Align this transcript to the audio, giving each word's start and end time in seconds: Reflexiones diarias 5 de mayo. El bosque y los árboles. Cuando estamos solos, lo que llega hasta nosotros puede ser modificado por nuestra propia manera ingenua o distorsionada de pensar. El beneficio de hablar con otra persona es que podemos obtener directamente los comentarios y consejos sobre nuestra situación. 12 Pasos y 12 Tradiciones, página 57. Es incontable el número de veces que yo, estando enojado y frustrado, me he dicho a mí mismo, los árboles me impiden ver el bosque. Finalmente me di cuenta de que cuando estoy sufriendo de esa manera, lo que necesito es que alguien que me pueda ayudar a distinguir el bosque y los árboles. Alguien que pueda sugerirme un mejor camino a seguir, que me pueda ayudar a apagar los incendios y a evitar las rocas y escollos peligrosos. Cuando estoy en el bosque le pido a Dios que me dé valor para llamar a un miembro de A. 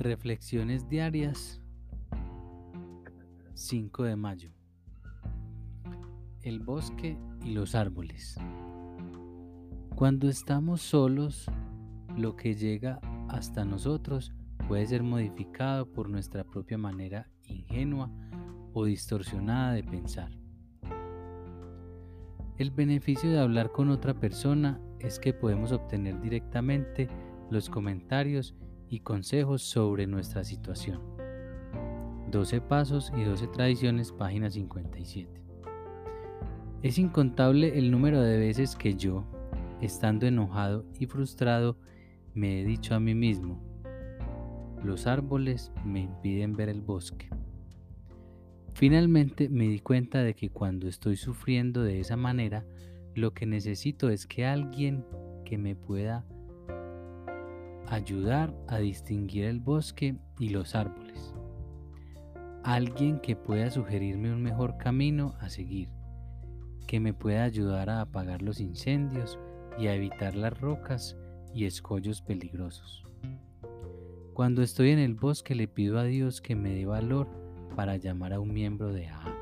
Reflexiones 0.00 0.88
diarias 0.88 1.60
5 3.52 4.04
de 4.04 4.16
mayo. 4.16 4.50
El 6.40 6.60
bosque 6.60 7.18
y 7.44 7.50
los 7.50 7.74
árboles. 7.74 8.38
Cuando 9.94 10.30
estamos 10.30 10.80
solos, 10.80 11.50
lo 12.16 12.34
que 12.34 12.54
llega 12.54 12.98
hasta 13.28 13.66
nosotros 13.66 14.32
puede 14.66 14.86
ser 14.86 15.02
modificado 15.02 15.92
por 15.92 16.08
nuestra 16.08 16.44
propia 16.44 16.78
manera 16.78 17.28
ingenua 17.44 18.10
o 18.72 18.86
distorsionada 18.86 19.74
de 19.74 19.84
pensar. 19.84 20.30
El 22.56 22.70
beneficio 22.70 23.30
de 23.30 23.38
hablar 23.38 23.70
con 23.70 23.90
otra 23.90 24.14
persona 24.18 24.80
es 24.98 25.18
que 25.18 25.34
podemos 25.34 25.72
obtener 25.72 26.18
directamente 26.22 27.06
los 27.50 27.68
comentarios 27.68 28.54
y 28.54 28.69
consejos 28.98 29.62
sobre 29.62 30.08
nuestra 30.08 30.42
situación. 30.42 31.00
12 32.32 32.60
Pasos 32.62 33.12
y 33.16 33.22
12 33.22 33.46
Tradiciones, 33.46 34.10
página 34.10 34.50
57. 34.50 35.40
Es 36.82 36.98
incontable 36.98 37.78
el 37.78 37.92
número 37.92 38.20
de 38.20 38.38
veces 38.38 38.74
que 38.74 38.94
yo, 38.94 39.24
estando 39.80 40.26
enojado 40.26 40.84
y 40.98 41.06
frustrado, 41.06 41.76
me 42.34 42.60
he 42.60 42.64
dicho 42.64 42.96
a 42.96 43.00
mí 43.00 43.14
mismo, 43.14 43.62
los 44.82 45.06
árboles 45.06 45.72
me 45.84 46.00
impiden 46.00 46.56
ver 46.56 46.68
el 46.68 46.80
bosque. 46.80 47.28
Finalmente 48.74 49.48
me 49.48 49.68
di 49.68 49.80
cuenta 49.80 50.22
de 50.22 50.34
que 50.34 50.50
cuando 50.50 50.88
estoy 50.88 51.16
sufriendo 51.16 51.82
de 51.82 52.00
esa 52.00 52.16
manera, 52.16 52.64
lo 53.14 53.34
que 53.34 53.44
necesito 53.44 54.08
es 54.08 54.26
que 54.26 54.46
alguien 54.46 55.04
que 55.44 55.58
me 55.58 55.76
pueda 55.76 56.24
ayudar 57.90 58.54
a 58.68 58.78
distinguir 58.78 59.44
el 59.44 59.58
bosque 59.58 60.16
y 60.38 60.50
los 60.50 60.74
árboles. 60.74 61.34
Alguien 62.62 63.20
que 63.20 63.34
pueda 63.34 63.70
sugerirme 63.70 64.32
un 64.32 64.42
mejor 64.42 64.76
camino 64.76 65.34
a 65.40 65.48
seguir, 65.48 65.88
que 66.86 67.00
me 67.00 67.12
pueda 67.12 67.42
ayudar 67.42 67.90
a 67.90 68.00
apagar 68.00 68.42
los 68.42 68.60
incendios 68.60 69.38
y 69.76 69.88
a 69.88 69.94
evitar 69.94 70.36
las 70.36 70.58
rocas 70.60 71.16
y 71.52 71.64
escollos 71.64 72.22
peligrosos. 72.22 73.04
Cuando 74.34 74.62
estoy 74.62 74.90
en 74.90 75.00
el 75.00 75.14
bosque 75.14 75.54
le 75.54 75.66
pido 75.66 75.98
a 75.98 76.04
Dios 76.04 76.40
que 76.40 76.54
me 76.54 76.74
dé 76.74 76.86
valor 76.86 77.28
para 77.74 77.96
llamar 77.96 78.32
a 78.32 78.40
un 78.40 78.52
miembro 78.52 78.92
de 78.92 79.08
A. 79.08 79.39